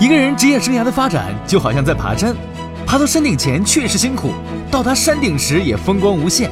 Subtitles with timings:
[0.00, 2.32] 一个人职业生涯的发展，就好像在爬山，
[2.86, 4.30] 爬到山顶前确实辛苦，
[4.70, 6.48] 到达山顶时也风光无限。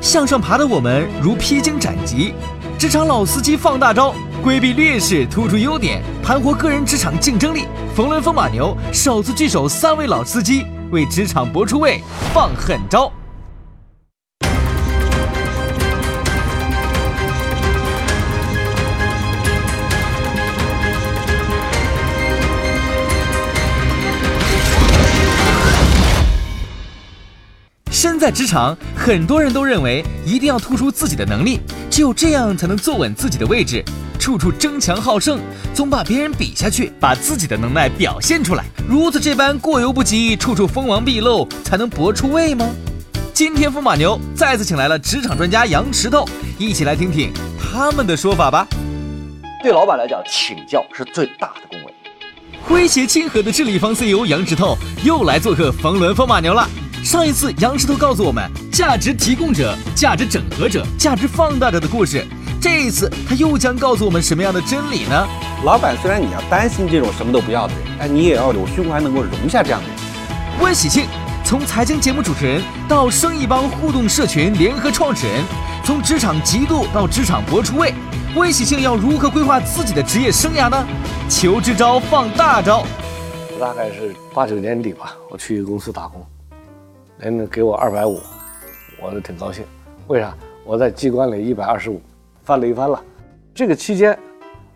[0.00, 2.34] 向上爬的我们如披荆斩棘，
[2.76, 7.66] 职场老司机放大招，规避劣势，突出优点，盘活个人职场竞争力。
[7.94, 12.02] 冯仑风马牛首次聚首三位老司机，为职场搏出位，
[12.34, 13.12] 放狠招。
[28.00, 31.58] 身在职场，很多人都认为一定要突出自己的能力，
[31.90, 33.84] 只有这样才能坐稳自己的位置，
[34.20, 35.40] 处处争强好胜，
[35.74, 38.64] 总把别人比下去，把自己的能耐表现出来。
[38.88, 42.70] 如此这般过犹不及，处处锋芒毕露，才能搏出位吗？
[43.34, 46.24] 今天风马牛再次请来了职场专家杨石头，
[46.56, 48.64] 一起来听听他们的说法吧。
[49.60, 51.92] 对老板来讲，请教是最大的恭维。
[52.68, 56.64] 诙谐亲和的智立方 CEO 杨石头又来做客冯仑风马牛了。
[57.08, 62.22] 上一次杨石头告诉我们价值提供者、价值整合者、价值放大者的故事，
[62.60, 65.26] 这一次他又将告诉我们什么样的真理呢？
[65.64, 69.96] 老板虽然你要担心这种什么都不要的人，但你也要有胸怀能够容下这样的人。
[70.60, 71.06] 温喜庆
[71.42, 75.42] 从财经节目主持人到生意帮互动社群联合创始人，
[75.82, 77.94] 从职场极度到职场博出位，
[78.36, 80.86] 温喜庆要如何规划自己的职业生涯呢？
[81.26, 82.84] 求支招放大招。
[83.58, 86.22] 大概是八九年底吧，我去一个公司打工。
[87.18, 88.20] 人家给我二百五，
[89.02, 89.64] 我就挺高兴。
[90.06, 90.32] 为啥？
[90.64, 92.00] 我在机关里一百二十五，
[92.44, 93.02] 翻了一番了。
[93.52, 94.16] 这个期间，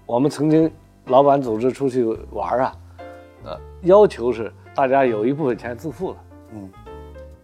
[0.05, 0.69] 我们曾经
[1.07, 2.77] 老板组织出去玩啊，
[3.45, 6.17] 呃，要求是大家有一部分钱自付了。
[6.55, 6.69] 嗯。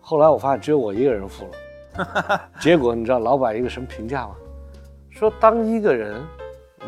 [0.00, 2.40] 后来我发现只有我一个人付了。
[2.58, 4.34] 结果你知道老板一个什么评价吗？
[5.10, 6.20] 说当一个人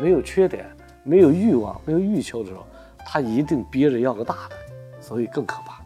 [0.01, 0.65] 没有缺点、
[1.03, 2.65] 没有欲望、没有欲求的时候，
[3.05, 4.55] 他一定憋着要个大的，
[4.99, 5.80] 所以更可怕。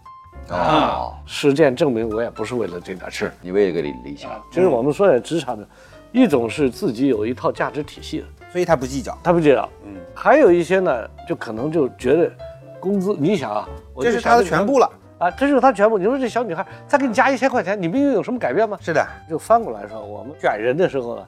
[0.50, 4.32] 啊，实践证明我也不是为了这点事儿，你为了个理理想。
[4.52, 5.68] 就是我们说的职场的，
[6.12, 9.68] 一种是自己有一套价值体系的，所以他不计较，他不计较。
[9.86, 12.32] 嗯，还有一些呢，就可能就觉得
[12.80, 13.68] 工资，你想啊，
[14.00, 15.98] 这是他的全部了啊，这就是他全部。
[15.98, 18.78] 你说这小女孩再给你加一千块钱，你命运有什么改变吗？
[18.82, 21.26] 是的，就翻过来说，我们选人的时候呢，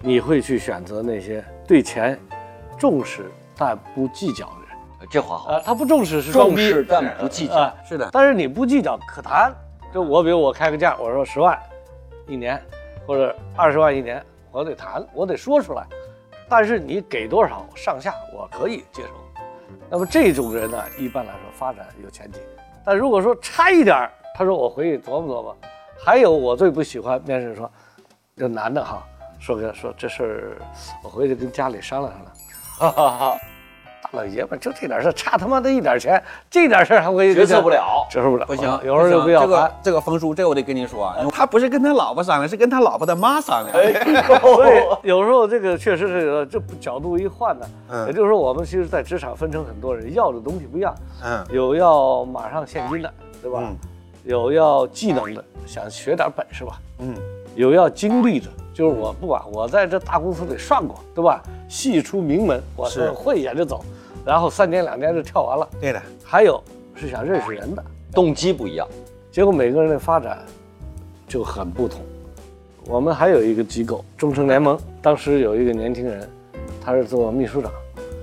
[0.00, 2.18] 你会去选择那些对钱
[2.76, 4.46] 重视但不计较。
[5.10, 8.08] 这话好他不重视是重视但不计较，是的。
[8.12, 9.54] 但是你不计较可谈。
[9.92, 11.58] 就我比如我开个价，我说十万
[12.26, 12.58] 一年，
[13.06, 15.86] 或者二十万一年，我得谈，我得说出来。
[16.48, 19.08] 但是你给多少上下，我可以接受。
[19.90, 22.40] 那么这种人呢，一般来说发展有前景。
[22.84, 25.56] 但如果说差一点儿他说我回去琢磨琢磨。
[26.04, 27.70] 还有我最不喜欢面试说，
[28.36, 29.06] 这男的哈，
[29.38, 30.56] 说跟说这事儿，
[31.04, 32.34] 我回去跟家里商量商量。
[32.78, 33.38] 哈哈哈。
[34.12, 38.66] 老爷们就这点事，差他妈的一点钱，这点事还会决策不了，决策不了，不行。
[38.84, 43.72] 有时候就不要这个这个冯叔，这我得跟您说啊，他不是跟他老婆商量，是跟他老婆的妈商量。
[44.42, 50.94] 所以有时候这个确实是这角度一换呢，嗯，也就是说我们其实，在职场分成很多人，要的东西不一样，
[51.24, 53.62] 嗯，有要马上现金的，对吧？
[54.24, 57.14] 有要技能的，想学点本事吧，嗯，
[57.56, 58.46] 有要经历的。
[58.74, 61.42] 就是我不管，我在这大公司里上过，对吧？
[61.68, 63.84] 戏出名门，我是会演就走，
[64.24, 65.68] 然后三年两年就跳完了。
[65.80, 66.62] 对的，还有
[66.94, 68.86] 是想认识人的，动机不一样，
[69.30, 70.38] 结果每个人的发展
[71.26, 72.00] 就很不同。
[72.86, 76.28] 我们还有一个机构，忠诚联盟，当时有一个年轻人，
[76.80, 77.70] 他是做秘书长，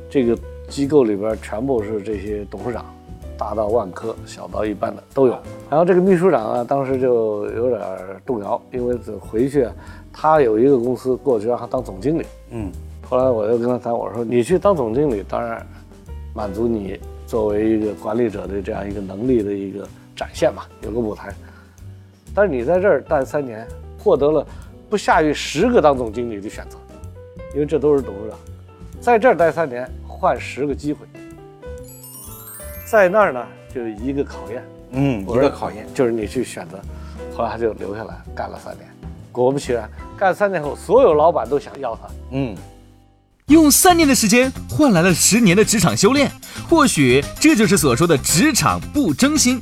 [0.10, 2.86] 这个机构里边全部是这些董事长。
[3.38, 5.32] 大到万科，小到一般的都有。
[5.70, 7.82] 然后这个秘书长啊，当时就有点
[8.26, 9.66] 动摇，因为回去
[10.12, 12.26] 他有一个公司过去让他当总经理。
[12.50, 12.70] 嗯，
[13.10, 15.66] 后来我就跟他谈，我说你去当总经理，当然
[16.34, 21.34] 满足你作为一个管理者的这样一个能力的一个展现嘛，有个舞台。
[22.34, 23.68] 但是你在这儿待三年，
[23.98, 24.46] 获得了
[24.90, 26.78] 不下于十个当总经理的选择，
[27.54, 28.40] 因为这都是董事长，
[29.02, 31.06] 在这儿待三年换十个机会。
[32.86, 36.80] 在那儿呢，就是一个考验，嗯，一个考验，就是你去选择。
[37.36, 38.88] 后来他就留下来干了三年，
[39.32, 42.02] 果不其然，干三年后，所有老板都想要他。
[42.32, 42.56] 嗯，
[43.50, 46.32] 用三年的时间换来了十年的职场修炼，
[46.70, 49.60] 或许这就是所说的职场不争心。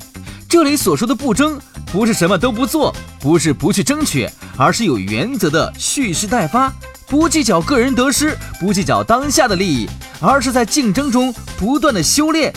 [0.49, 1.57] 这里所说的不争，
[1.89, 6.71] 不是什么都不做，不是不去争取，而是有原则的蓄势待发，
[7.07, 9.87] 不计较个人得失，不计较当下的利益，
[10.19, 12.53] 而是在竞争中不断的修炼。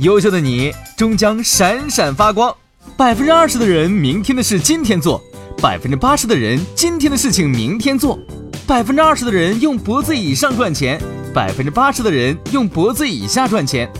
[0.00, 2.52] 优秀的你终将闪闪发光。
[2.96, 5.22] 百分之二十的人明天的事今天做，
[5.58, 8.18] 百分之八十的人今天的事情明天做。
[8.66, 11.00] 百分之二十的人用脖子以上赚钱，
[11.34, 13.90] 百分之八十的人用脖子以下赚钱。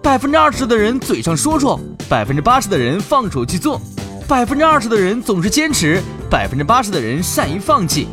[0.00, 1.78] 百分之二十的人嘴上说说，
[2.08, 3.80] 百分之八十的人放手去做。
[4.28, 8.06] 百分之二十的人总是坚持，百分之八十的人善于放弃。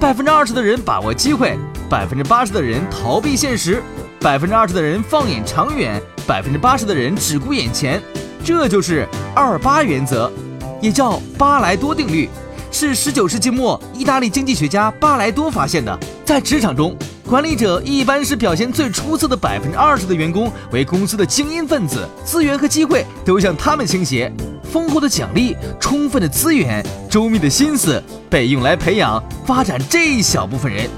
[0.00, 1.58] 百分之二十的人把握机会，
[1.90, 3.82] 百分之八十的人逃避现实。
[4.18, 8.02] 百分之二十的人放眼长远，百分之八十的人只顾眼前。
[8.42, 10.32] 这就是二八原则，
[10.80, 12.28] 也叫巴莱多定律，
[12.70, 15.98] 是十九世纪末意大利经济学家巴莱多发现的。
[16.24, 16.96] 在职场中，
[17.28, 24.32] 管理者一般是表现最出色的百分之二十的员工为公司的精英分子，资源和机会都向他们倾斜，
[24.72, 30.88] 丰厚的奖励、充分的资源、周密的心思被用来培养、发展这一小部分人。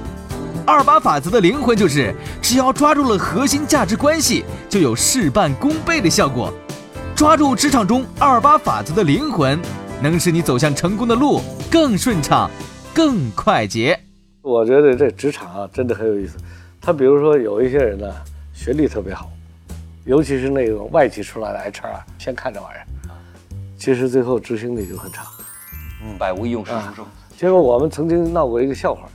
[0.67, 6.53] 二八法则的灵魂就是，只要抓住了核心价值关系，就有事半功倍的效果。
[7.17, 9.59] 抓住职场中二八法则的灵魂，
[10.03, 11.41] 能使你走向成功的路
[11.71, 12.51] 更顺畅、
[12.93, 13.97] 更快捷。
[14.43, 16.37] 我觉得这职场啊，真的很有意思。
[16.81, 18.13] 他比如说有一些人呢，
[18.53, 19.31] 学历特别好，
[20.05, 22.85] 尤其是那种外企出来的 HR，先看这玩意儿，
[23.79, 25.23] 其实最后执行力就很差。
[26.05, 27.07] 嗯，百无一用是书生。
[27.37, 29.09] 结果我们曾经闹过一个笑话，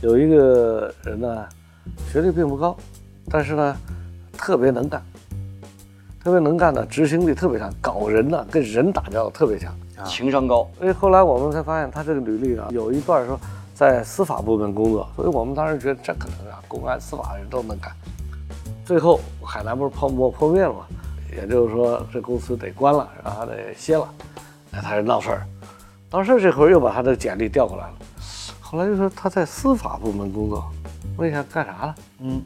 [0.00, 1.46] 有一个人呢，
[2.10, 2.74] 学历并不高，
[3.28, 3.76] 但是呢，
[4.32, 5.04] 特别能干。
[6.24, 10.68] 特别能干呢，执行力特别强，搞人呢，跟人打交道特别强，情商高。
[10.78, 13.38] 所以后来我们才发现，他这个履历啊有一段说
[13.74, 17.92] 在司法部门工作，所以我们当时觉得这可能啊，公安、司法人都能干。
[18.84, 20.86] 最后海南不是泡沫破灭了吗？
[21.32, 24.08] 也就是说这公司得关了，然后得歇了，
[24.72, 25.46] 哎，他是闹事儿。
[26.10, 27.92] 闹事儿这会儿又把他的简历调过来了，
[28.60, 30.68] 后来就说他在司法部门工作，
[31.16, 31.94] 问一下干啥了？
[32.18, 32.42] 嗯，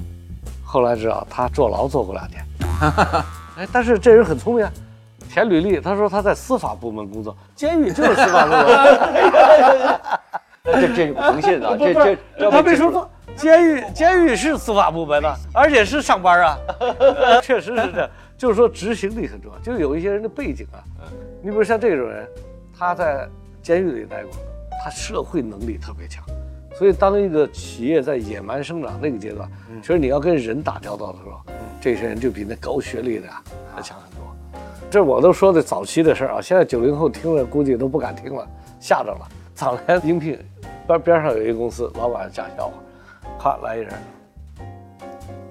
[0.63, 2.45] 后来知道他坐牢坐过两天。
[3.57, 4.73] 哎，但是这人很聪明啊，
[5.35, 10.01] 填履历，他说他在司法部门工作，监狱就是司法部门。
[10.63, 11.77] 这这不诚信啊！
[11.77, 16.57] 这这这他没说错，监狱监狱是司法部门的，而且是上班啊，
[17.43, 18.09] 确实是这，
[18.39, 19.59] 就是说执行力很重要。
[19.59, 20.79] 就有一些人的背景啊，
[21.43, 22.25] 你比如像这种人，
[22.79, 23.29] 他在
[23.61, 24.31] 监狱里待过，
[24.85, 26.25] 他社会能力特别强，
[26.79, 29.51] 所以当一个企业在野蛮生长那个阶段，
[29.83, 31.41] 其实你要跟人打交道的时候。
[31.81, 33.27] 这些人就比那高学历的
[33.77, 34.14] 要强很多，
[34.91, 36.41] 这我都说的早期的事儿啊。
[36.41, 38.47] 现在九零后听了估计都不敢听了，
[38.79, 39.29] 吓着了。
[39.55, 40.39] 早年应聘，
[40.87, 42.73] 边边上有一个公司，老板讲笑话，
[43.39, 43.93] 咔来一人，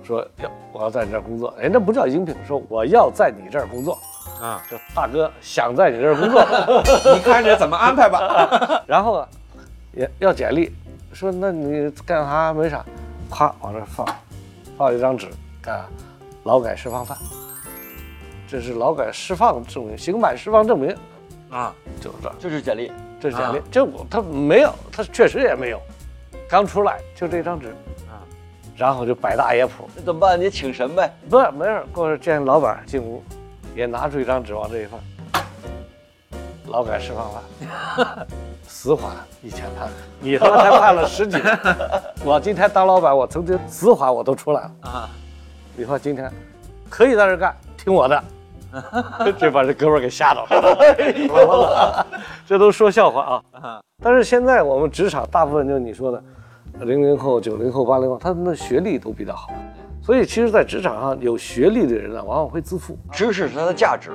[0.04, 1.54] 说要我要在你这儿工作。
[1.62, 3.98] 哎，那不叫应聘，说我要在你这儿工作
[4.42, 4.62] 啊。
[4.70, 6.42] 这大哥想在你这儿工作，
[7.14, 8.84] 你看着怎么安排吧。
[8.88, 9.28] 然后呢
[9.94, 10.74] 也要简历，
[11.12, 12.84] 说那你干啥没啥，
[13.30, 14.08] 啪往这放，
[14.78, 15.28] 放一张纸
[15.62, 15.84] 干。
[16.44, 17.18] 劳改释放犯，
[18.54, 20.96] 这是劳改释放证明，刑满释放证明，
[21.50, 25.82] 啊，就是这，就是简历，这是简历，这我他没有，他确实也没有，
[26.48, 27.70] 刚出来就这张纸，
[28.08, 28.22] 啊，
[28.78, 30.40] 然后就摆大爷谱，那怎么办？
[30.40, 31.12] 你请神呗？
[31.28, 33.24] 不是，没事，过会儿见老板进屋，
[33.76, 35.00] 也拿出一张纸往这一放，
[36.68, 38.28] 劳改释放犯，
[38.68, 39.90] 死缓一千判，
[40.20, 41.60] 你他妈才判了十几年，
[42.24, 44.72] 我今天当老板，我曾经死缓我都出来了。
[44.82, 45.10] 啊。
[45.76, 46.32] 你说今天
[46.88, 48.24] 可以在这干，听我的，
[49.38, 52.06] 这把这哥们给吓到了。
[52.46, 53.82] 这都说笑话啊！
[54.02, 56.22] 但是现在我们职场大部分就是你说的，
[56.82, 59.50] 零零后、九零后、八零后，他们的学历都比较好，
[60.02, 64.12] 所以其实，在职场上有学历的人呢，往往会自负，知识是他的价值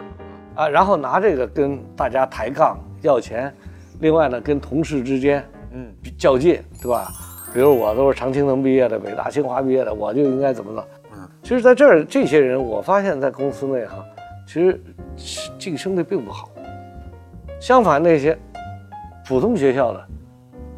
[0.55, 3.55] 啊，然后拿这个跟大家抬杠要钱，
[4.01, 7.09] 另外呢，跟同事之间嗯较劲，对吧？
[7.55, 10.87] 比如我都是常青藤毕业的，北大清华毕业的，我就应该怎么着？
[11.43, 14.05] 其实，在这儿这些人，我发现，在公司内哈，
[14.49, 14.81] 其实
[15.59, 16.49] 晋升的并不好。
[17.61, 18.37] 相反，那些
[19.27, 20.09] 普通学校的，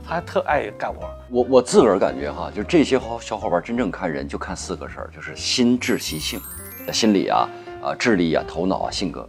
[0.02, 1.08] 他还特爱干活。
[1.30, 6.40] 我我自个儿感觉哈，就这些好小伙伴真正看人，就看四个事儿，就是心智习性，
[6.92, 7.48] 心理啊
[7.80, 9.28] 啊，智力啊，头脑啊，性格。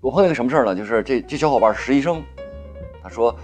[0.00, 0.72] 我碰见个什么事儿呢？
[0.72, 2.22] 就是这这小伙伴实习生，
[3.02, 3.36] 他说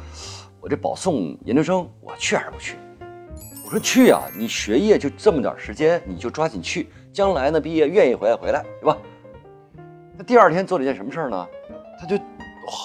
[0.61, 2.77] 我这保送研究生，我去还是不去？
[3.65, 6.91] 我说去呀，你学业就这么点时间，你就抓紧去。
[7.13, 8.97] 将来呢，毕业愿意回来回来，对吧？
[10.21, 11.47] 他第二天做了一件什么事儿呢？
[11.99, 12.15] 他就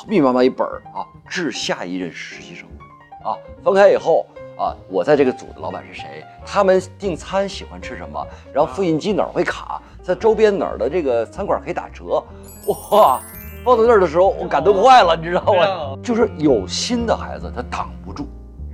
[0.08, 2.66] 密密麻麻一本儿啊，致下一任实习生，
[3.26, 4.26] 啊，分开以后
[4.58, 6.24] 啊，我在这个组的老板是谁？
[6.46, 8.26] 他们订餐喜欢吃什么？
[8.54, 9.82] 然后复印机哪儿会卡？
[10.02, 12.24] 在周边哪儿的这个餐馆可以打折？
[12.90, 13.20] 哇，
[13.66, 16.00] 放到那儿的时候，我感动坏了，你知道吗？
[16.02, 18.30] 就是有心的孩子，他挡不住。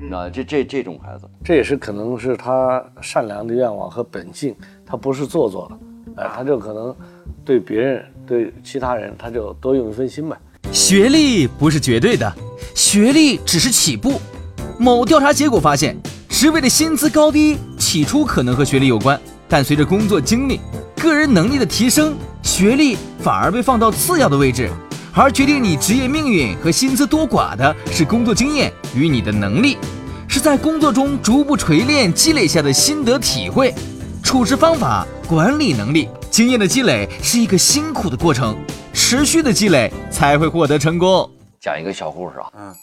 [0.07, 5.67] 那这这这种孩子，这也是可能是他善良的愿望和本性，他不是做作
[6.15, 6.95] 的，哎，他就可能
[7.43, 10.37] 对别人对其他人，他就多用一分心呗。
[10.71, 12.33] 学历不是绝对的，
[12.73, 14.21] 学历只是起步。
[14.79, 15.97] 某调查结果发现，
[16.29, 19.19] 职位的薪资高低起初可能和学历有关，
[19.49, 20.61] 但随着工作经历、
[20.95, 22.15] 个人能力的提升。
[22.41, 24.69] 学历反而被放到次要的位置，
[25.13, 29.77] 而决定你职业命运和薪资多寡的是工作经验与你的能力，
[30.25, 33.75] 是在工作中逐步锤炼积累下的心得体会、
[34.23, 36.07] 处事方法、管理能力。
[36.31, 38.55] 经验的积累是一个辛苦的过程，
[38.93, 41.29] 持续的积累才会获得成功。
[41.59, 42.75] 讲一个小故事啊，嗯，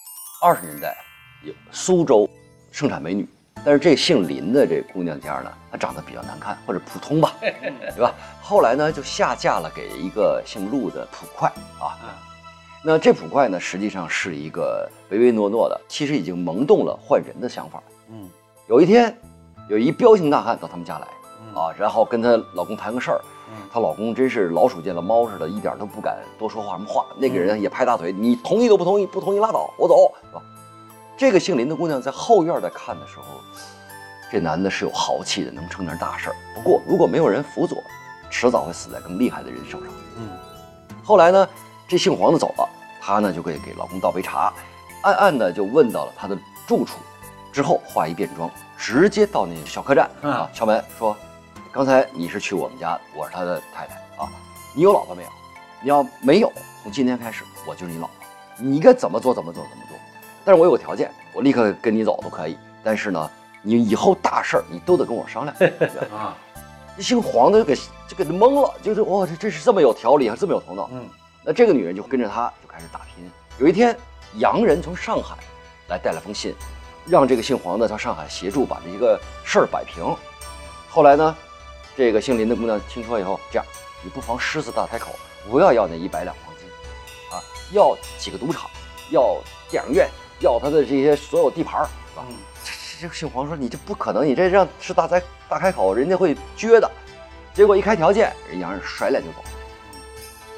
[0.43, 0.95] 二十年代
[1.43, 2.29] 有苏州
[2.71, 3.27] 盛产美女，
[3.65, 8.13] 但是这姓林的这姑娘家呢，她长得比较难看或者普通吧， 对吧？
[8.43, 11.49] 后来呢就下嫁了给一个姓陆的捕快
[11.81, 11.97] 啊。
[12.03, 12.09] 嗯
[12.85, 17.83] 那这捕快呢，实际上是一个唯唯诺诺的，其实已经萌动了换人的想法。
[18.09, 18.29] 嗯，
[18.69, 19.19] 有一天，
[19.71, 21.09] 有一彪形大汉到他们家来
[21.41, 23.21] 嗯啊，然后跟她老公谈个事儿。
[23.51, 27.07] 嗯她老公真是老鼠见了猫似的，一点都不敢多说话什么话。
[27.17, 30.43] 那个嗯人也拍大腿，你同意都不同意，不同意拉倒，我走，是吧？
[31.17, 33.25] 这个姓林的姑娘在后院在看的时候，
[34.31, 36.37] 这男的是有豪气的，能成点大事儿。
[36.55, 37.77] 不过如果没有人辅佐，
[38.31, 39.89] 迟早会死在更厉害的人手上。
[40.19, 40.29] 嗯，
[41.03, 41.49] 后来呢，
[41.89, 42.69] 这姓黄的走了，
[43.01, 44.53] 她呢就给给老公倒杯茶，
[45.03, 46.37] 暗暗的就问到了他的
[46.67, 46.99] 住处，
[47.51, 51.17] 之后化一便装，直接到那小客栈嗯啊，敲门说
[51.71, 54.29] ：“刚才你是去我们家，我是他的太太啊，
[54.75, 55.29] 你有老婆没有？
[55.83, 58.15] 你要没有，从今天开始我就是你老婆，
[58.57, 59.97] 你该怎么做怎么做怎么做。
[60.45, 63.31] 但是我有个条件，我立刻跟你走都可以，但是呢，
[63.63, 65.57] 你以后大事儿你都得跟我商量。
[66.11, 66.35] 啊，
[66.97, 70.89] 这姓黄的就给就给他懵了，就是哇，这这是这么有条理，还这么有头脑。
[70.93, 71.09] 嗯
[71.45, 73.31] 那这个女人就跟着他就开始打拼。
[73.59, 73.97] 有一天，
[74.35, 75.37] 洋人从上海
[75.89, 76.55] 来带了封信，
[77.07, 80.05] 让这个姓黄的到上海协助把这个事儿摆平。
[80.91, 81.37] 后来呢，
[81.99, 83.67] 这个姓林的姑娘听说以后，这样，
[84.05, 85.17] 你不妨狮子大开口，
[85.51, 86.69] 不要要那一百两黄金，
[87.37, 88.71] 啊，要几个赌场，
[89.11, 89.37] 要
[89.69, 92.25] 电影院，要他的这些所有地盘儿，是吧？
[92.29, 96.89] 嗯这这这个姓黄说你这不可能，你这让狮子大开大开口，人家会撅的。
[97.53, 99.43] 结果一开条件，人洋人甩脸就走。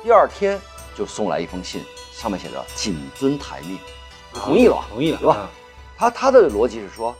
[0.02, 0.60] 第二天
[0.94, 1.82] 就送来一封信，
[2.12, 3.78] 上面写着“谨遵台命”，
[4.34, 5.48] 同意了，同意了，对吧？
[5.96, 7.16] 他他的逻辑是说，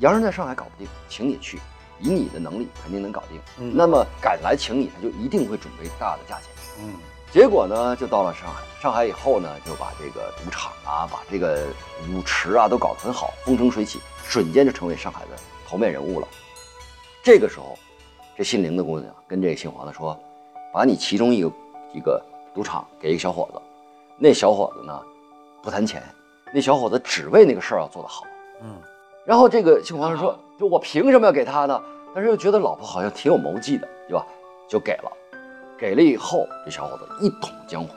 [0.00, 1.60] 洋人在上海搞不定，请你去，
[2.00, 3.40] 以你的能力肯定能搞定。
[3.58, 6.48] 嗯那么敢来请你，他就一定会准备大的价钱。
[6.80, 6.94] 嗯
[7.32, 8.62] 结果呢，就到了上海。
[8.80, 11.66] 上海以后呢，就把这个赌场啊，把这个
[12.12, 15.30] 舞池啊都搞得很好，风生水起，瞬间就成为上海的
[15.66, 16.28] 头面人物了。
[17.24, 17.76] 这个时候，
[18.36, 20.16] 这姓林的姑娘跟这个姓黄的说
[20.72, 21.52] ：“把你其中一个
[21.92, 22.22] 一个
[22.54, 23.60] 赌场给一个小伙子，
[24.16, 25.02] 那小伙子呢
[25.60, 26.02] 不谈钱，
[26.52, 28.24] 那小伙子只为那个事儿要做得好。”
[28.62, 28.76] 嗯
[29.24, 31.80] 然后这个姓黄的说：“就我凭什么要给他呢？
[32.14, 34.24] 但是又觉得老婆好像挺有谋计的，对吧？
[34.68, 35.12] 就给了。
[35.76, 37.88] 给了以后，这小伙子一统江湖，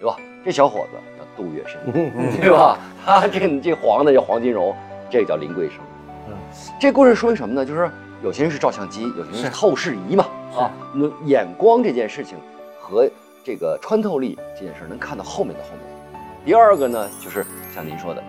[0.00, 0.16] 对吧？
[0.44, 2.78] 这小伙子叫杜月笙，对吧？
[3.04, 4.74] 他这这黄的叫黄金荣，
[5.10, 5.78] 这个叫林桂生。
[6.28, 6.34] 嗯，
[6.80, 7.64] 这故事说明什么呢？
[7.64, 7.90] 就是
[8.22, 10.24] 有些人是照相机，有些人是是透视仪嘛。
[10.56, 12.38] 啊，那眼光这件事情
[12.80, 13.08] 和
[13.44, 15.80] 这个穿透力这件事能看到后面的后面。
[16.44, 17.44] 第二个呢，就是
[17.74, 18.22] 像您说的，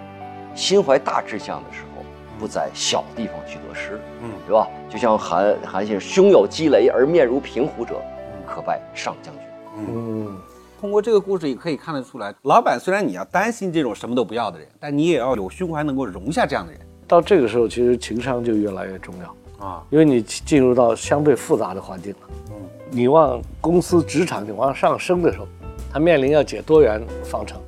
[0.54, 1.95] 心怀大志向的时候，
[2.40, 4.68] 不在小地方去得失，嗯对吧？
[4.90, 8.02] 就像韩韩信胸有积雷而面如平湖者，
[8.48, 9.44] 可拜上将军。
[9.78, 10.38] 嗯，
[10.80, 19.84] 通过这个故事也可以看得出来，老板虽然你要担心这种什么都不要的人，但你也要有胸怀能够容下这样的人到这个时候，其实情商就越来越重要，啊。
[19.90, 22.20] 因为你进入到相对复杂的环境了。
[22.50, 22.56] 嗯，
[22.90, 25.48] 你往公司职场你往上升的时候，
[25.92, 27.60] 他面临要解多元方程，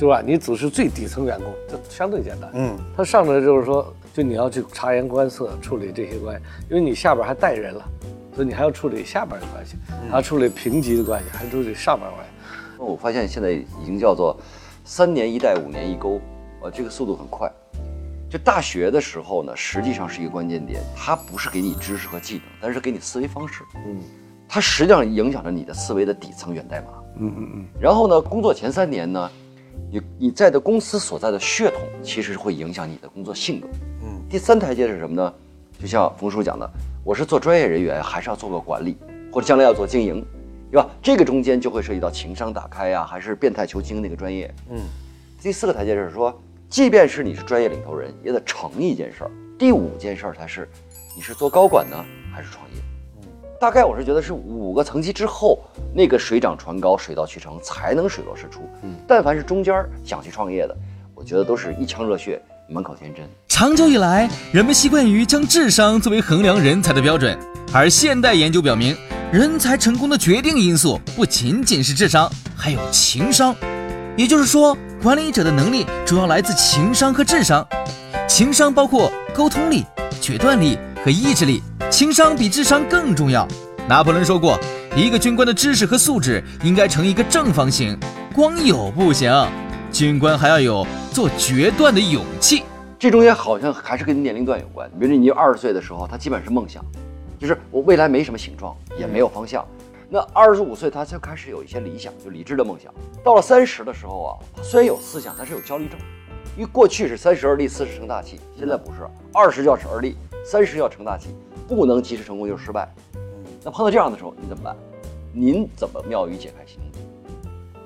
[0.00, 0.22] 对吧？
[0.24, 2.50] 你只是最底层员工，这相对简单。
[2.54, 7.84] 嗯他上来就是说，就你要去察言观色，处理这些关系，因为你下边还带人了，
[8.34, 9.76] 所以你还要处理下边的关系，
[10.08, 12.32] 还要处理平级的关系，还处理上边关系。
[12.78, 14.34] 那我发现现在已经叫做
[14.84, 16.18] 三年一代，五年一沟，
[16.62, 17.52] 呃，这个速度很快。
[18.30, 23.62] 就大学的时候呢，实际上是一个关键点，它不是给你知识和技能，但是给你思维方式。
[23.84, 24.00] 嗯
[24.48, 26.86] 它实际上影响着你的思维的底层源代码。
[27.18, 29.30] 嗯嗯嗯，然后呢，工作前三年呢，
[29.90, 33.68] 你你在的公司所在的血统，其实会影响你的工作性格。
[34.02, 35.34] 嗯，第三台阶是什么呢？
[35.80, 36.70] 就像冯叔讲的，
[37.02, 38.96] 我是做专业人员，还是要做个管理，
[39.32, 40.24] 或者将来要做经营，
[40.70, 40.88] 对吧？
[41.02, 44.52] 这个中间就会涉及到情商打开呀、还是变态求精那个专业。
[44.70, 44.78] 嗯，
[45.40, 49.30] 第四个台阶就是说，即便是你是专业领头人，也得成一件事儿。
[49.58, 50.68] 第五件事儿才是，
[51.16, 51.96] 你是做高管呢，
[52.32, 52.82] 还是创业？
[53.60, 55.58] 大概我是觉得是五个层级之后，
[55.94, 58.60] 那个水涨船高、水到渠成，才能水落石出。
[58.82, 60.74] 嗯，但凡是中间儿想去创业的，
[61.14, 62.40] 我觉得都是一腔热血，
[62.70, 63.22] 满口天真。
[63.48, 67.38] 长久以来，人们习惯于将智商作为衡量人才的标准，
[67.70, 68.96] 而现代研究表明，
[69.30, 73.54] 人才成功的决定因素不仅仅是智商，还有情商。
[74.16, 77.66] 也就是说，管理者的能力主要来自情商和智商。
[78.26, 79.84] 情商包括沟通力、
[80.18, 83.46] 决断力和意志力，情商比智商更重要。
[83.88, 84.56] 拿破仑说过
[84.94, 87.98] ：“一个军官的知识和素质应该成一个正方形，
[88.32, 89.28] 光有不行，
[89.90, 92.62] 军官还要有做决断的勇气。
[92.96, 94.88] 这中间好像还是跟年龄段有关。
[95.00, 96.84] 比如你二十岁的时候，他基本是梦想，
[97.40, 99.66] 就是我未来没什么形状，也没有方向。
[100.08, 102.94] 那二十五岁他就开始有一些理想，就理智的梦想。
[103.24, 104.30] 到了三十的时候啊，
[104.62, 105.98] 虽然有思想，但是有焦虑症。
[106.56, 111.28] 因为过去是三十而立，四十成大器，现在不是，二十要成而立，三十要成大器，
[111.70, 112.92] 不能及时成功就是失败。
[113.62, 114.76] 那碰到这样的时候，你怎么办？
[115.32, 116.80] 您怎么妙语解开心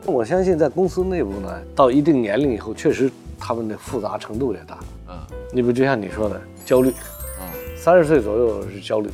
[0.03, 4.79] 中我相信在公司内部呢，到一定年龄以后，确实他们的复杂程度也大。
[5.09, 5.15] 嗯
[5.53, 7.45] 你不就像你说的焦虑，啊，
[7.77, 9.11] 三十岁左右是焦虑，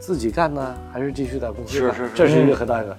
[0.00, 1.94] 自己干呢，还是继续在公司干？
[1.94, 2.96] 是是是这是一个很大的，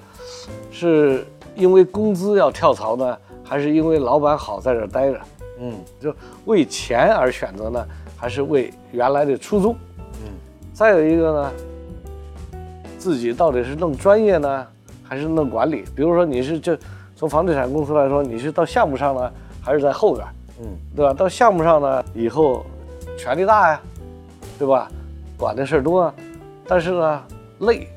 [0.72, 1.26] 是
[1.56, 5.20] 因为工资要跳槽呢，还是因为老板好在这儿待着？
[5.62, 7.86] 嗯就为钱而选择呢，
[8.16, 9.76] 还是为原来的初衷？
[10.80, 11.52] 嗯，再有一个呢，
[12.98, 14.66] 自己到底是弄专业呢，
[15.04, 15.84] 还是弄管理？
[15.94, 16.80] 比如说你是这
[17.18, 19.32] 从房地产公司来说，你是到项目上呢，
[19.62, 20.26] 还是在后边？
[20.62, 21.14] 嗯，对吧？
[21.14, 22.66] 到项目上呢，以后
[23.18, 23.82] 权力大呀，
[24.58, 24.90] 对吧？
[25.38, 26.14] 管的事儿多啊，
[26.66, 27.24] 但是呢
[27.60, 27.88] 累，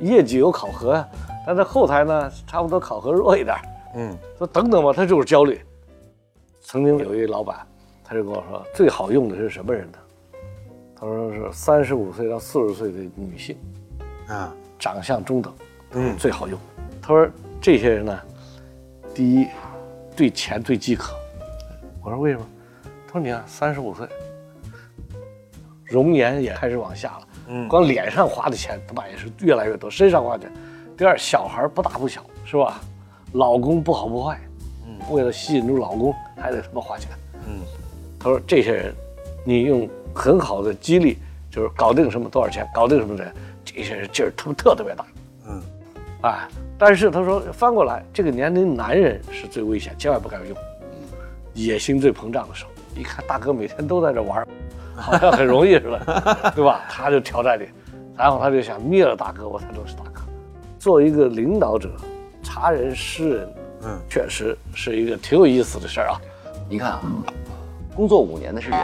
[0.00, 1.08] 业绩有考核呀。
[1.44, 3.56] 但是后台呢，差不多考核弱一点。
[3.96, 5.60] 嗯说等等吧，他就是焦虑。
[6.60, 7.56] 曾经有一老板，
[8.04, 9.98] 他就跟我说，最好用的是什么人呢？
[11.00, 13.56] 他说是三十五岁到四十岁的女性，
[14.26, 15.54] 啊长相中等，
[15.92, 16.58] 嗯最好用。
[17.00, 17.28] 他说
[17.60, 18.20] 这些人呢，
[19.14, 19.46] 第一，
[20.16, 21.14] 对钱最饥渴。
[22.02, 22.44] 我说为什么？
[23.06, 24.08] 他说你看三十五岁，
[25.84, 30.52] 容颜也开始往下了，嗯光脸上花的钱他妈也是越来越多，身上花钱。
[30.96, 32.80] 第二，小孩不大不小，是吧？
[33.34, 34.40] 老公不好不坏，
[34.84, 37.12] 嗯，为了吸引住老公还得他妈花钱。
[37.46, 37.60] 嗯
[38.18, 38.94] 他说这些人，
[39.44, 41.18] 你用很好的激励，
[41.50, 43.32] 就是搞定什么多少钱，搞定什么人，
[43.64, 45.04] 这些人劲儿特特特别大。
[45.48, 45.62] 嗯
[46.22, 50.56] 哎，但是他说翻过来，这个年龄男人是最危险，千万不敢用，
[51.54, 52.70] 野心最膨胀的时候。
[52.96, 54.48] 一看大哥每天都在这玩儿，
[54.96, 56.84] 好像很容易似的，对吧？
[56.90, 57.68] 他就挑战你，
[58.16, 60.22] 然后他就想灭了大哥，我才能是大哥。
[60.80, 61.88] 作为一个领导者，
[62.42, 63.48] 察人识人，
[63.84, 66.20] 嗯确实是一个挺有意思的事儿啊。
[66.68, 67.02] 你看啊，
[67.94, 68.80] 工作五年的是人，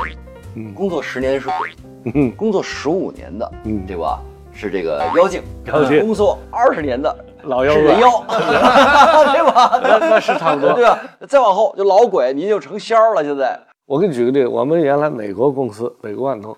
[0.55, 4.21] 嗯工作十年是鬼，嗯工作十五年的，嗯对吧？
[4.53, 7.13] 是这个妖精，妖精工作二十年的
[7.43, 9.81] 老妖人妖， 对吧？
[9.83, 10.73] 那那是差不多。
[10.75, 10.99] 对吧？
[11.27, 13.25] 再往后就老鬼，您就成仙儿了。
[13.25, 16.57] 现在我给你举个例子，我们原来美国公司美国万通，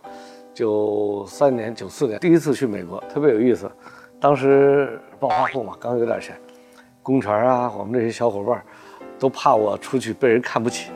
[0.53, 3.71] 九三年、九四年第一次去美国，特别有意思。
[4.21, 6.39] 当时暴发户嘛，刚有点钱，
[7.03, 8.63] 工权啊，我们这些小伙伴
[9.19, 10.91] 都怕我出去被人看不起，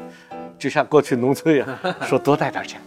[0.60, 1.66] 就像过去农村一样，
[2.02, 2.78] 说多带点钱，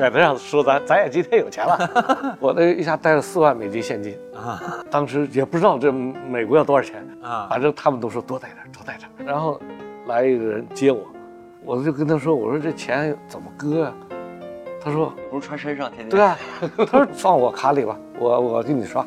[0.00, 2.36] 在这样说咱咱也今天有钱了。
[2.40, 4.58] 我那一下带了四万美金现金，啊
[4.90, 9.10] 当时也不知道这美国要多少钱，啊反正他们都说多带点，多带点。
[9.26, 9.60] 然后
[10.06, 11.06] 来一个人接我，
[11.62, 13.92] 我就跟他说：“我说这钱怎么搁呀、
[14.82, 16.38] 他说你不是穿身上天天对啊，
[16.90, 19.06] 他说放我卡里吧，我我给你刷。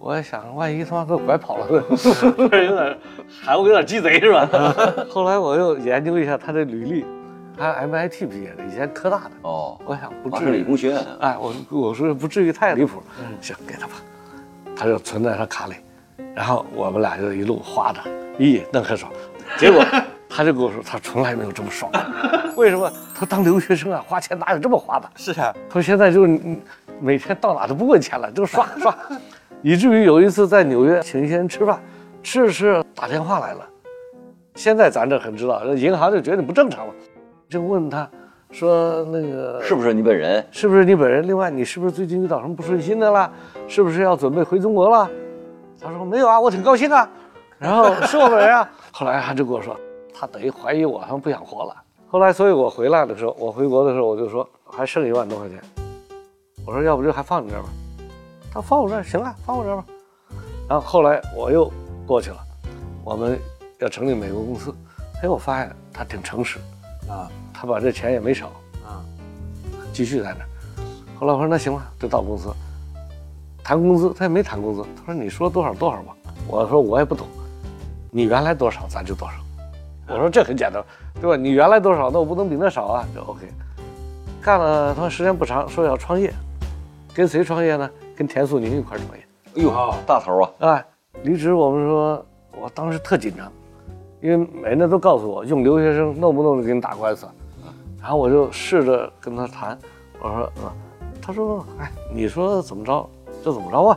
[0.00, 1.66] 我也想，万一他妈给我拐跑了，
[2.50, 2.98] 这有点
[3.42, 4.48] 还我有点鸡贼是吧？
[5.10, 7.04] 后来我又研究一下他的履历，
[7.56, 9.30] 他 MIT 毕业的，以前科大的。
[9.42, 13.94] 哦，我想不至于，理工学院哎，我我说不至于太离谱，嗯行，给他吧，
[14.76, 15.74] 他就存在他卡里，
[16.34, 17.98] 然后我们俩就一路花着，
[18.38, 19.10] 咦，那可爽。
[19.58, 19.84] 结果
[20.30, 21.90] 他就跟我说，他从来没有这么爽，
[22.54, 22.90] 为什么？
[23.18, 25.10] 他当留学生啊，花钱哪有这么花的？
[25.16, 26.60] 是啊他说现在就是嗯
[27.00, 28.96] 每天到哪都不问钱了，就刷刷，
[29.62, 31.82] 以至于有一次在纽约请一些人吃饭，
[32.22, 33.60] 吃着吃着打电话来了。
[34.54, 36.94] 现在咱这很知道，银行就觉得你不正常了，
[37.48, 38.08] 就问他
[38.50, 40.44] 说那个是不是你本人？
[40.50, 41.26] 是不是你本人？
[41.26, 43.30] 另外，你是不是最近遇到什么不顺心的啦？
[43.66, 45.10] 是不是要准备回中国了？
[45.80, 47.08] 他说没有啊，我挺高兴啊。
[47.58, 48.68] 然后是我本人啊。
[48.92, 49.76] 后来他就跟我说，
[50.14, 51.74] 他等于怀疑我他们不想活了。
[52.08, 55.58] 后来，所以我回来的时候，我回国的时候，我就说还剩一万多块钱。
[56.66, 57.68] 我说要不就还放你这儿吧。
[58.52, 59.84] 他放我这儿行啊，放我这儿吧。
[60.68, 61.70] 然后后来我又
[62.06, 62.38] 过去了，
[63.04, 63.38] 我们
[63.78, 64.74] 要成立美国公司。
[65.22, 66.58] 哎，我发现他挺诚实，
[67.08, 68.46] 啊他把这钱也没少。
[68.86, 69.02] 啊
[69.92, 70.48] 继续在那儿。
[71.18, 72.48] 后来我说那行吧，就到公司
[73.64, 76.14] 谈工资，他也没谈工资，他说你说多少多少吧。
[76.46, 77.26] 我说我也不懂，
[78.10, 79.34] 你原来多少咱就多少。
[80.06, 80.82] 我说这很简单，
[81.20, 81.36] 对吧？
[81.36, 83.40] 你原来多少，那我不能比那少啊，就 OK。
[84.40, 86.32] 干了他说时间不长，说要创业，
[87.12, 87.90] 跟谁创业呢？
[88.18, 89.24] 跟田素宁一块儿创业。
[89.54, 90.50] 哎呦，大头啊！
[90.58, 90.84] 哎，
[91.22, 92.26] 离职我们说，
[92.60, 93.48] 我当时特紧张，
[94.20, 97.28] 因为每人都告诉我用留学生弄不弄就给你打官司，
[98.00, 99.78] 然后我就试着跟他谈，
[100.20, 100.74] 我说啊，
[101.22, 103.08] 他说，哎，你说怎么着
[103.44, 103.96] 就怎么着吧。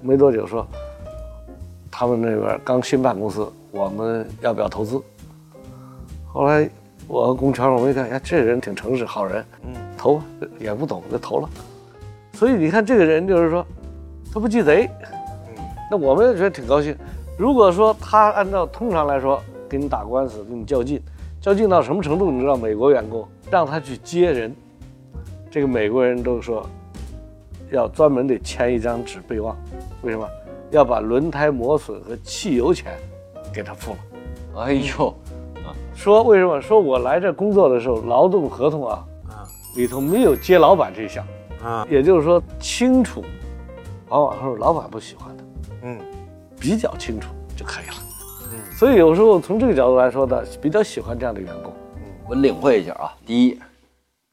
[0.00, 0.66] 没多久说，
[1.90, 4.98] 他们那边刚新办公司，我们要不要投资？
[6.32, 6.66] 后来
[7.06, 10.24] 我和龚全我们一看，哎，这人挺诚实，好人，嗯，投吧，
[10.58, 11.48] 也不懂就投了。
[12.32, 13.66] 所以你看这个人就是说，
[14.32, 14.88] 他不记贼，
[15.90, 16.96] 那我们也觉得挺高兴。
[17.36, 21.00] 如果说他按照通常来说跟你打官司，跟你较劲，
[21.40, 22.30] 较劲到什么程度？
[22.30, 24.54] 你知道，美国员工让他去接人，
[25.50, 26.66] 这个美国人都说
[27.70, 29.56] 要专门得签一张纸备忘，
[30.02, 30.26] 为什么？
[30.70, 32.92] 要把轮胎磨损和汽油钱
[33.52, 33.98] 给他付了。
[34.62, 35.08] 哎呦，
[35.64, 36.60] 啊说为什么？
[36.60, 41.26] 说我来这工作的时候，劳动合同啊啊，里头没有接老板这一项。
[41.62, 43.24] 啊，也就是说清楚，
[44.08, 45.44] 往往是老板不喜欢的，
[45.82, 45.98] 嗯，
[46.58, 47.94] 比较清楚就可以了，
[48.52, 53.60] 嗯，所以有时候从这个角度来说呢，比较喜欢这样的员工，嗯，我领会一下啊，第一，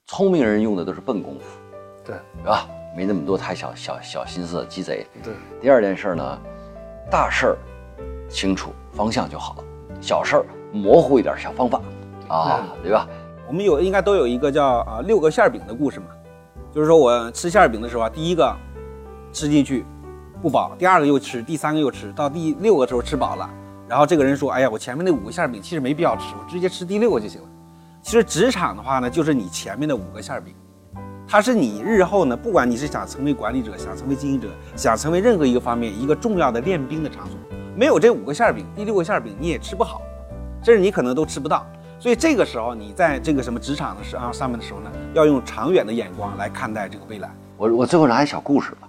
[0.05, 1.57] 聪明人用的都是笨功夫，
[2.05, 2.67] 对，是吧？
[2.95, 5.33] 没那么多太小小小心思鸡贼，对。
[5.61, 6.39] 第二件事呢，
[7.11, 7.57] 大事儿
[8.27, 9.63] 清楚方向就好了，
[10.01, 11.81] 小事儿模糊一点小方法，
[12.27, 13.07] 啊，对吧？
[13.47, 16.07] 我们有应该都有一个叫啊六个馅饼的故事嘛。
[16.77, 18.55] 就是说我吃馅儿饼的时候啊，第一个
[19.33, 19.83] 吃进去
[20.43, 23.49] 不饱，第二个又吃，第三个又吃到第六个时候吃饱了，
[23.87, 27.47] 然后这个人说：“哎呀，我前面那五个馅儿饼其实没必要吃，我直接吃第六个就行了。”
[28.03, 30.53] 其实职场的话呢，就是你前面的五个馅儿饼，
[31.27, 37.35] 它是你日后呢，不管你是想成为管理者，想成为经营者，想成为任何一个方面一个重要的练兵的场所，
[37.75, 40.03] 没有这五个馅儿饼，第六个馅儿饼你也吃不好，
[40.63, 41.65] 甚至你可能都吃不到。
[41.99, 47.29] 所以这个时候，你在这个什么职场的时啊上面的时候呢，要用长远的眼光来看待这个未来。
[47.57, 48.87] 我我最后拿一小故事吧。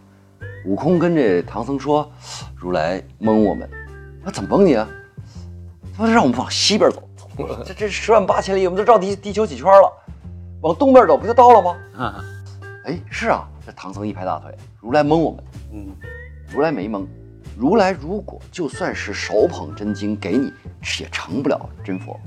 [0.66, 2.10] 悟空跟这唐僧说
[2.54, 3.68] ：“如来蒙我们，
[4.22, 4.86] 他怎么蒙你啊？
[5.96, 7.02] 他说让我们往西边走，
[7.64, 9.90] 这这十万八千里，我们都绕地地球几圈了，
[10.60, 12.24] 往东边走不就到了吗？”啊，
[12.84, 13.48] 哎，是啊。
[13.64, 15.86] 这唐僧一拍大腿：“如来蒙我们，嗯，
[16.52, 17.06] 如来没蒙。
[17.56, 20.52] 如来如果就算是手捧真经给你，
[21.00, 22.18] 也成不了真佛。”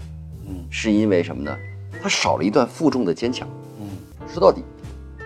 [0.69, 1.57] 是因为什么呢？
[2.01, 3.47] 他少了一段负重的坚强。
[3.79, 3.87] 嗯，
[4.27, 4.63] 说到底，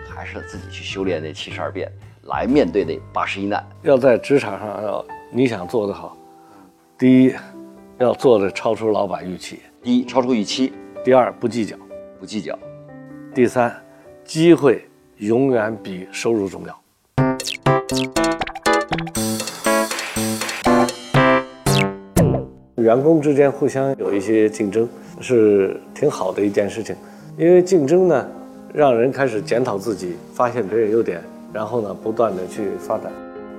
[0.08, 1.90] 还是自己去修炼那七十二变，
[2.24, 3.64] 来面对那八十一难。
[3.82, 6.16] 要在职场上要你想做得好，
[6.98, 7.34] 第一，
[7.98, 10.72] 要做的超出老板预期；第一，超出预期；
[11.04, 11.76] 第二，不计较，
[12.20, 12.52] 不计较；
[13.34, 13.74] 第三，
[14.24, 14.86] 机会
[15.18, 16.82] 永远比收入重要。
[22.76, 24.88] 员工之间互相有一些竞争。
[25.20, 26.94] 是挺好的一件事情，
[27.38, 28.28] 因为竞争呢，
[28.72, 33.10] 让人开始检讨自己，发现别人优点，然后呢，不断的去发展。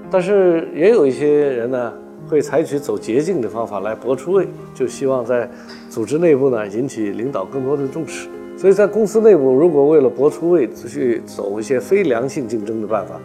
[0.10, 1.94] 但是也有一些人呢，
[2.30, 5.50] 会采取走捷径的方法来搏出位，就希望在
[5.90, 8.30] 组织内部呢引起领导更多的重视。
[8.58, 13.20] 所以在公司内部，如果为了搏出位去走一些非良性竞争的办法，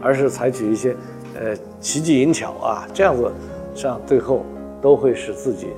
[0.00, 0.94] 而是采取一些
[1.34, 3.24] 呃奇技淫巧啊这样子，
[3.74, 4.44] 实际上最后
[4.80, 5.68] 都会使自己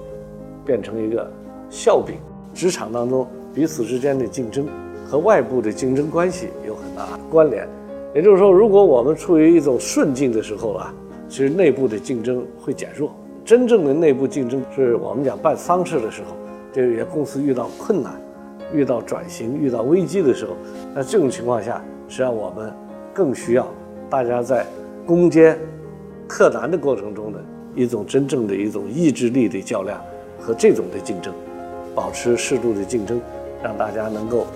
[0.65, 1.31] 变成一个。
[1.71, 2.17] 笑柄，
[2.53, 4.67] 职场当中彼此之间的竞争
[5.09, 7.67] 和外部的竞争关系有很大关联。
[8.13, 10.93] 也就是说，如果我们处于一种顺境的时候啊，
[11.29, 13.13] 其实内部的竞争会减弱。
[13.45, 16.37] 真正的内部竞争是我们讲办丧事的时候，
[16.73, 18.21] 这些公司遇到困难、
[18.73, 20.53] 遇到转型、遇到危机的时候，
[20.93, 22.73] 那这种情况下，实际上我们
[23.15, 23.67] 更需要
[24.09, 24.67] 大家在
[25.07, 25.57] 攻坚
[26.27, 27.41] 克难的过程中的
[27.75, 30.01] 一种真正的一种意志力的较量
[30.39, 31.33] 和这种的竞争。
[31.95, 33.21] 保持适度的竞争，
[33.63, 34.47] 让大家能够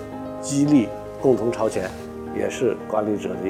[0.41, 0.87] 激励
[1.21, 1.89] 共同朝前，
[2.37, 3.49] 也是管理者的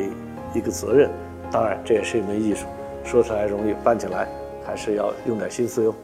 [0.54, 1.10] 一个责任。
[1.52, 2.65] 当然，这也是一门艺术，
[3.04, 4.28] 说出来容易，办起来
[4.65, 5.95] 还是要用点心思哟。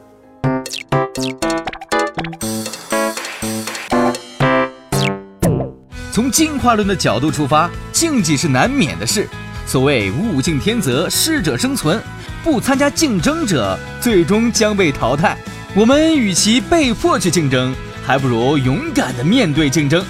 [6.12, 9.26] 从进化论的角度出发，竞技是难免的事。
[9.66, 11.98] 所谓物竞天择，适者生存，
[12.44, 15.36] 不参加竞争者最终将被淘汰。
[15.74, 20.04] 我们与其被迫去竞争，还不如勇敢的面对竞争，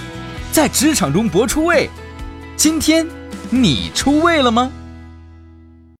[0.51, 1.89] 在职场中搏出位。
[2.57, 3.07] 今天，
[3.49, 4.69] 你出位了吗？